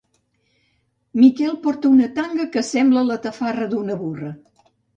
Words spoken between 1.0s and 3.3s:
Miquel porta un tanga que sembla la